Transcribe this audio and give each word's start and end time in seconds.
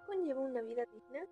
¿Qué 0.00 0.06
conlleva 0.06 0.40
una 0.40 0.62
vida 0.62 0.84
digna? 0.92 1.26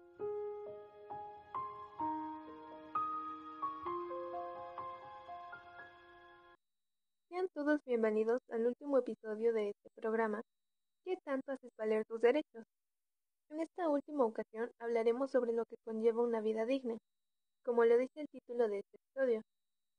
Sean 7.29 7.49
todos 7.55 7.81
bienvenidos 7.85 8.41
al 8.51 8.67
último 8.67 8.99
episodio 8.99 9.53
de 9.53 9.71
este 9.71 9.91
programa. 9.95 10.43
¿Qué 11.05 11.17
tanto 11.25 11.53
haces 11.53 11.71
valer 11.77 12.05
tus 12.07 12.21
derechos? 12.21 12.65
En 13.51 13.61
esta 13.61 13.89
última 13.89 14.25
ocasión 14.25 14.71
hablaremos 14.81 15.31
sobre 15.31 15.53
lo 15.53 15.65
que 15.65 15.77
conlleva 15.85 16.23
una 16.23 16.41
vida 16.41 16.67
digna, 16.67 16.99
como 17.65 17.85
lo 17.85 17.97
dice 17.97 18.21
el 18.21 18.29
título 18.29 18.69
de 18.69 18.81
este 18.81 18.97
episodio, 18.97 19.43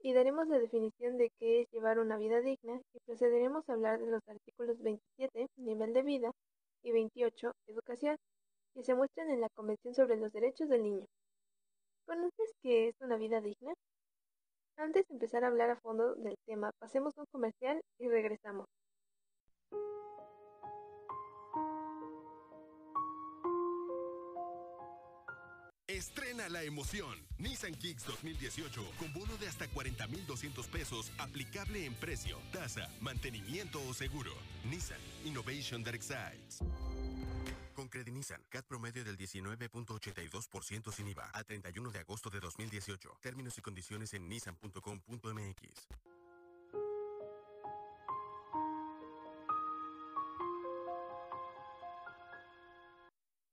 y 0.01 0.13
daremos 0.13 0.47
la 0.47 0.59
definición 0.59 1.17
de 1.17 1.31
qué 1.39 1.61
es 1.61 1.71
llevar 1.71 1.99
una 1.99 2.17
vida 2.17 2.41
digna 2.41 2.81
y 2.93 2.99
procederemos 3.05 3.67
a 3.67 3.73
hablar 3.73 3.99
de 3.99 4.11
los 4.11 4.27
artículos 4.27 4.79
27, 4.81 5.47
nivel 5.57 5.93
de 5.93 6.03
vida, 6.03 6.31
y 6.83 6.91
28, 6.91 7.51
educación, 7.67 8.15
que 8.79 8.85
se 8.85 8.95
muestran 8.95 9.29
en 9.29 9.41
la 9.41 9.49
Convención 9.49 9.93
sobre 9.93 10.15
los 10.15 10.31
Derechos 10.31 10.69
del 10.69 10.83
Niño. 10.83 11.05
¿Conoces 12.05 12.55
qué 12.63 12.87
es 12.87 12.95
una 13.01 13.17
vida 13.17 13.41
digna? 13.41 13.73
Antes 14.77 15.05
de 15.09 15.15
empezar 15.15 15.43
a 15.43 15.47
hablar 15.47 15.69
a 15.69 15.75
fondo 15.81 16.15
del 16.15 16.37
tema, 16.45 16.71
pasemos 16.79 17.17
un 17.17 17.25
comercial 17.29 17.81
y 17.99 18.07
regresamos. 18.07 18.67
Estrena 25.87 26.47
la 26.47 26.63
emoción. 26.63 27.27
Nissan 27.37 27.73
Kicks 27.73 28.05
2018 28.05 28.81
con 28.97 29.11
bono 29.11 29.35
de 29.41 29.47
hasta 29.47 29.67
40,200 29.67 30.67
pesos 30.69 31.11
aplicable 31.17 31.85
en 31.85 31.95
precio, 31.95 32.37
tasa, 32.53 32.87
mantenimiento 33.01 33.79
o 33.89 33.93
seguro. 33.93 34.31
Nissan 34.63 35.01
Innovation 35.25 35.83
that 35.83 35.95
excites. 35.95 36.61
Con 37.79 37.87
Credinissan, 37.87 38.43
CAT 38.49 38.65
promedio 38.65 39.05
del 39.05 39.15
19.82% 39.17 40.91
sin 40.91 41.07
IVA 41.07 41.31
a 41.33 41.45
31 41.45 41.91
de 41.91 41.99
agosto 41.99 42.29
de 42.29 42.41
2018. 42.41 43.09
Términos 43.21 43.57
y 43.57 43.61
condiciones 43.61 44.13
en 44.13 44.27
nissan.com.mx. 44.27 45.87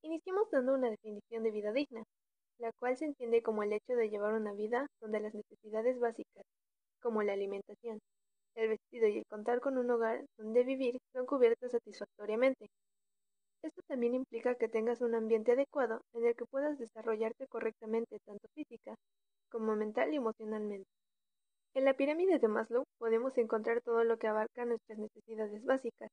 Iniciamos 0.03 0.51
dando 0.51 0.75
una 0.75 0.91
definición 0.91 1.45
de 1.45 1.51
vida 1.53 1.71
digna, 1.71 2.03
la 2.59 2.73
cual 2.81 2.97
se 2.97 3.05
entiende 3.05 3.43
como 3.43 3.63
el 3.63 3.73
hecho 3.75 3.95
de 3.95 4.11
llevar 4.11 4.35
una 4.35 4.53
vida 4.55 4.89
donde 5.01 5.21
las 5.21 5.35
necesidades 5.35 6.01
básicas, 6.01 6.45
como 7.01 7.23
la 7.23 7.35
alimentación, 7.35 8.01
el 8.57 8.71
vestido 8.71 9.07
y 9.07 9.19
el 9.19 9.27
contar 9.27 9.61
con 9.61 9.79
un 9.79 9.89
hogar 9.89 10.25
donde 10.37 10.65
vivir, 10.65 10.99
son 11.13 11.27
cubiertas 11.27 11.71
satisfactoriamente. 11.71 12.67
Esto 13.67 13.83
también 13.89 14.15
implica 14.15 14.55
que 14.55 14.69
tengas 14.69 15.01
un 15.01 15.17
ambiente 15.17 15.51
adecuado 15.51 16.01
en 16.13 16.25
el 16.25 16.37
que 16.37 16.45
puedas 16.45 16.79
desarrollarte 16.79 17.49
correctamente 17.49 18.21
tanto 18.21 18.47
física 18.55 18.95
como 19.51 19.75
mental 19.75 20.15
y 20.15 20.19
emocionalmente. 20.19 20.89
En 21.75 21.85
la 21.85 21.95
pirámide 21.95 22.39
de 22.39 22.47
Maslow 22.47 22.85
podemos 22.97 23.37
encontrar 23.39 23.81
todo 23.81 24.05
lo 24.05 24.19
que 24.19 24.29
abarca 24.29 24.65
nuestras 24.65 25.01
necesidades 25.01 25.65
básicas, 25.65 26.13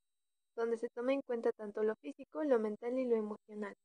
donde 0.56 0.80
se 0.80 0.90
toma 0.90 1.14
en 1.14 1.22
cuenta 1.22 1.52
tanto 1.52 1.84
lo 1.84 1.94
físico, 1.98 2.44
lo 2.44 2.58
mental 2.58 2.98
y 2.98 3.06
lo 3.06 3.18
emocional. 3.18 3.76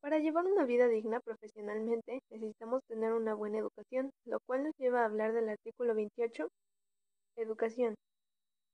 Para 0.00 0.18
llevar 0.18 0.46
una 0.46 0.64
vida 0.64 0.88
digna 0.88 1.20
profesionalmente 1.20 2.20
necesitamos 2.30 2.82
tener 2.88 3.12
una 3.12 3.34
buena 3.34 3.58
educación, 3.58 4.12
lo 4.24 4.40
cual 4.46 4.64
nos 4.64 4.74
lleva 4.78 5.02
a 5.02 5.04
hablar 5.04 5.34
del 5.34 5.50
artículo 5.50 5.94
28, 5.94 6.48
educación, 7.36 7.96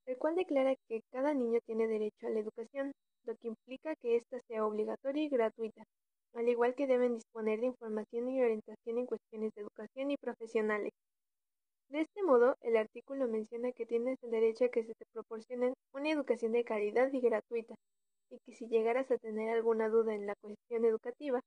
el 0.06 0.16
cual 0.18 0.36
declara 0.36 0.76
que 0.86 1.02
cada 1.10 1.34
niño 1.34 1.58
tiene 1.66 1.88
derecho 1.88 2.28
a 2.28 2.30
la 2.30 2.38
educación, 2.38 2.92
lo 3.24 3.36
que 3.36 3.48
implica 3.48 3.94
que 3.96 4.16
ésta 4.16 4.40
sea 4.48 4.66
obligatoria 4.66 5.22
y 5.24 5.28
gratuita, 5.28 5.84
al 6.34 6.48
igual 6.48 6.74
que 6.74 6.86
deben 6.86 7.14
disponer 7.14 7.60
de 7.60 7.66
información 7.66 8.28
y 8.28 8.42
orientación 8.42 8.98
en 8.98 9.06
cuestiones 9.06 9.52
de 9.54 9.62
educación 9.62 10.10
y 10.10 10.16
profesionales. 10.16 10.92
De 11.88 12.00
este 12.00 12.22
modo, 12.22 12.56
el 12.62 12.76
artículo 12.76 13.28
menciona 13.28 13.72
que 13.72 13.84
tienes 13.84 14.16
el 14.22 14.30
derecho 14.30 14.64
a 14.64 14.68
que 14.70 14.82
se 14.82 14.94
te 14.94 15.04
proporcione 15.12 15.74
una 15.92 16.10
educación 16.10 16.52
de 16.52 16.64
calidad 16.64 17.12
y 17.12 17.20
gratuita, 17.20 17.74
y 18.30 18.38
que 18.46 18.52
si 18.52 18.66
llegaras 18.66 19.10
a 19.10 19.18
tener 19.18 19.50
alguna 19.50 19.88
duda 19.90 20.14
en 20.14 20.26
la 20.26 20.34
cuestión 20.36 20.86
educativa, 20.86 21.40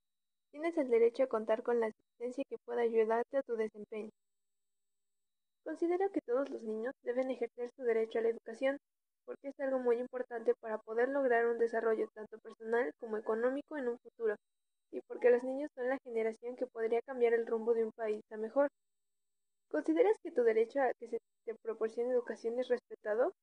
tienes 0.51 0.77
el 0.77 0.89
derecho 0.89 1.23
a 1.23 1.27
contar 1.27 1.63
con 1.63 1.79
la 1.79 1.87
asistencia 1.87 2.43
que 2.47 2.57
pueda 2.63 2.81
ayudarte 2.81 3.37
a 3.37 3.41
tu 3.41 3.55
desempeño. 3.55 4.11
Considero 5.63 6.11
que 6.11 6.21
todos 6.21 6.47
los 6.51 6.61
niños 6.61 6.93
deben 7.01 7.31
ejercer 7.31 7.71
su 7.75 7.81
derecho 7.81 8.19
a 8.19 8.21
la 8.21 8.29
educación, 8.29 8.77
porque 9.25 9.49
es 9.49 9.59
algo 9.59 9.79
muy 9.79 9.97
importante 9.99 10.53
para 10.61 10.77
poder 10.77 11.09
lograr 11.09 11.47
un 11.47 11.57
desarrollo 11.59 12.07
tanto 12.13 12.37
personal 12.39 12.91
como 12.99 13.17
económico 13.17 13.77
en 13.77 13.89
un 13.89 13.99
futuro, 13.99 14.35
y 14.91 15.01
porque 15.07 15.29
los 15.29 15.43
niños 15.43 15.71
son 15.75 15.89
la 15.89 15.99
generación 16.03 16.55
que 16.55 16.67
podría 16.67 17.01
cambiar 17.01 17.33
el 17.33 17.47
rumbo 17.47 17.73
de 17.73 17.85
un 17.85 17.91
país 17.91 18.23
a 18.31 18.37
mejor. 18.37 18.69
¿Consideras 19.69 20.17
que 20.23 20.31
tu 20.31 20.43
derecho 20.43 20.81
a 20.81 20.93
que 20.99 21.07
se 21.07 21.19
te 21.45 21.55
proporcione 21.55 22.11
educación 22.11 22.59
es 22.59 22.67
respetado? 22.69 23.33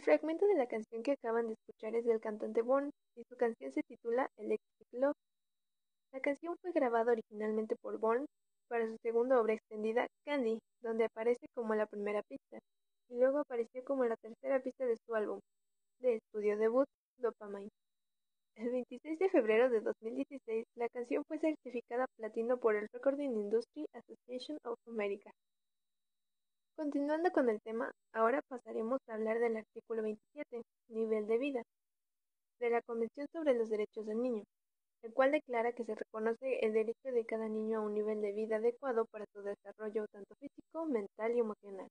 El 0.00 0.04
fragmento 0.04 0.46
de 0.46 0.54
la 0.54 0.66
canción 0.66 1.02
que 1.02 1.12
acaban 1.12 1.46
de 1.46 1.52
escuchar 1.52 1.94
es 1.94 2.06
del 2.06 2.22
cantante 2.22 2.62
Bourne 2.62 2.90
y 3.16 3.24
su 3.24 3.36
canción 3.36 3.70
se 3.70 3.82
titula 3.82 4.30
Electric 4.38 4.88
Love. 4.92 5.14
La 6.12 6.20
canción 6.20 6.56
fue 6.62 6.72
grabada 6.72 7.12
originalmente 7.12 7.76
por 7.76 7.98
Bourne 7.98 8.24
para 8.66 8.86
su 8.86 8.96
segunda 9.02 9.38
obra 9.38 9.52
extendida, 9.52 10.06
Candy, 10.24 10.58
donde 10.80 11.04
aparece 11.04 11.48
como 11.52 11.74
la 11.74 11.84
primera 11.84 12.22
pista, 12.22 12.60
y 13.10 13.18
luego 13.18 13.40
apareció 13.40 13.84
como 13.84 14.06
la 14.06 14.16
tercera 14.16 14.62
pista 14.62 14.86
de 14.86 14.96
su 15.04 15.14
álbum, 15.14 15.38
de 15.98 16.14
estudio 16.14 16.56
debut, 16.56 16.88
Dopamine. 17.18 17.68
El 18.54 18.70
26 18.70 19.18
de 19.18 19.28
febrero 19.28 19.68
de 19.68 19.82
2016, 19.82 20.64
la 20.76 20.88
canción 20.88 21.24
fue 21.28 21.38
certificada 21.40 22.06
platino 22.16 22.58
por 22.58 22.74
el 22.74 22.88
Recording 22.90 23.36
Industry 23.36 23.84
Association 23.92 24.56
of 24.64 24.78
America. 24.86 25.30
Continuando 26.80 27.30
con 27.30 27.50
el 27.50 27.60
tema, 27.60 27.92
ahora 28.14 28.40
pasaremos 28.48 29.00
a 29.06 29.12
hablar 29.12 29.38
del 29.38 29.58
artículo 29.58 30.02
27, 30.02 30.62
nivel 30.88 31.26
de 31.26 31.36
vida, 31.36 31.62
de 32.58 32.70
la 32.70 32.79
Convención 32.90 33.28
sobre 33.32 33.54
los 33.54 33.70
Derechos 33.70 34.04
del 34.04 34.20
Niño, 34.20 34.42
el 35.02 35.12
cual 35.14 35.30
declara 35.30 35.72
que 35.72 35.84
se 35.84 35.94
reconoce 35.94 36.58
el 36.66 36.72
derecho 36.72 37.12
de 37.12 37.24
cada 37.24 37.48
niño 37.48 37.78
a 37.78 37.82
un 37.82 37.94
nivel 37.94 38.20
de 38.20 38.32
vida 38.32 38.56
adecuado 38.56 39.04
para 39.04 39.26
su 39.32 39.42
desarrollo 39.42 40.08
tanto 40.08 40.34
físico, 40.40 40.86
mental 40.86 41.32
y 41.36 41.38
emocional. 41.38 41.86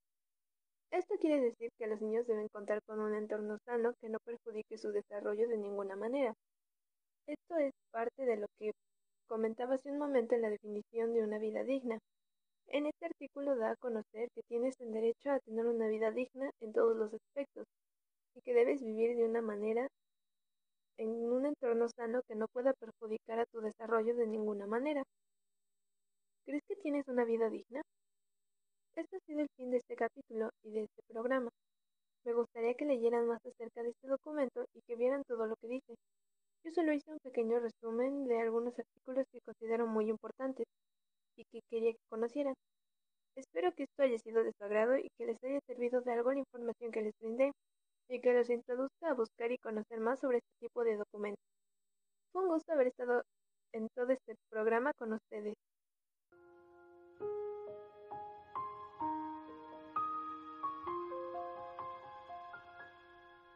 Esto 0.91 1.15
quiere 1.21 1.39
decir 1.39 1.69
que 1.77 1.87
los 1.87 2.01
niños 2.01 2.27
deben 2.27 2.49
contar 2.49 2.81
con 2.85 2.99
un 2.99 3.15
entorno 3.15 3.59
sano 3.63 3.93
que 4.01 4.09
no 4.09 4.17
perjudique 4.25 4.77
su 4.77 4.91
desarrollo 4.91 5.47
de 5.47 5.57
ninguna 5.57 5.95
manera. 5.95 6.33
Esto 7.27 7.55
es 7.55 7.71
parte 7.91 8.25
de 8.25 8.35
lo 8.35 8.47
que 8.59 8.73
comentaba 9.29 9.75
hace 9.75 9.93
un 9.93 9.99
momento 9.99 10.35
en 10.35 10.41
la 10.41 10.49
definición 10.49 11.13
de 11.13 11.23
una 11.23 11.39
vida 11.39 11.63
digna, 11.63 11.97
en 12.67 12.87
este 12.87 13.05
artículo 13.05 13.55
da 13.55 13.71
a 13.71 13.75
conocer 13.77 14.27
que 14.35 14.41
tienes 14.49 14.77
el 14.81 14.91
derecho 14.91 15.31
a 15.31 15.39
tener 15.39 15.65
una 15.65 15.87
vida 15.87 16.11
digna 16.11 16.51
en 16.59 16.73
todos 16.73 16.97
los 16.97 17.13
aspectos 17.13 17.65
y 18.35 18.41
que 18.41 18.53
debes 18.53 18.83
vivir 18.83 19.15
de 19.15 19.23
una 19.23 19.41
manera 19.41 19.87
en 20.99 21.31
un 21.31 21.45
entorno 21.45 21.78
que 22.27 22.35
no 22.35 22.47
pueda 22.47 22.73
perjudicar 22.73 23.39
a 23.39 23.45
tu 23.45 23.61
desarrollo 23.61 24.15
de 24.15 24.27
ninguna 24.27 24.67
manera. 24.67 25.03
¿Crees 26.45 26.63
que 26.67 26.75
tienes 26.75 27.07
una 27.07 27.25
vida 27.25 27.49
digna? 27.49 27.81
Este 28.95 29.17
ha 29.17 29.19
sido 29.21 29.41
el 29.41 29.49
fin 29.55 29.71
de 29.71 29.77
este 29.77 29.95
capítulo 29.95 30.49
y 30.63 30.71
de 30.71 30.83
este 30.83 31.01
programa. 31.07 31.49
Me 32.25 32.33
gustaría 32.33 32.73
que 32.75 32.85
leyeran 32.85 33.27
más 33.27 33.39
acerca 33.45 33.81
de 33.83 33.89
este 33.89 34.07
documento 34.07 34.65
y 34.73 34.81
que 34.81 34.95
vieran 34.95 35.23
todo 35.27 35.47
lo 35.47 35.55
que 35.55 35.67
dice. 35.67 35.95
Yo 36.63 36.71
solo 36.71 36.93
hice 36.93 37.11
un 37.11 37.19
pequeño 37.19 37.59
resumen 37.59 38.27
de 38.27 38.41
algunos 38.41 38.77
artículos 38.77 39.25
que 39.31 39.41
considero 39.41 39.87
muy 39.87 40.09
importantes 40.09 40.65
y 41.37 41.45
que 41.45 41.61
quería 41.69 41.93
que 41.93 42.09
conocieran. 42.09 42.53
Espero 43.35 43.71
que 43.73 43.83
esto 43.83 44.03
haya 44.03 44.17
sido 44.19 44.43
de 44.43 44.51
su 44.51 44.63
agrado 44.63 44.97
y 44.97 45.09
que 45.17 45.25
les 45.25 45.43
haya 45.43 45.59
servido 45.65 46.01
de 46.01 46.11
algo 46.11 46.33
la 46.33 46.39
información 46.39 46.91
que 46.91 47.01
les 47.01 47.13
brindé 47.19 47.51
y 48.09 48.19
que 48.19 48.33
los 48.33 48.49
introduzca 48.49 49.09
a 49.09 49.13
buscar 49.13 49.51
y 49.51 49.57
conocer 49.57 49.99
más 49.99 50.19
sobre 50.19 50.39
este 50.39 50.51
tipo 50.59 50.83
de 50.83 50.97
documentos. 50.97 51.48
Fue 52.31 52.41
un 52.43 52.49
gusto 52.49 52.73
haber 52.73 52.87
estado 52.87 53.23
en 53.73 53.87
todo 53.95 54.09
este 54.11 54.35
programa 54.49 54.93
con 54.93 55.13
ustedes. 55.13 55.55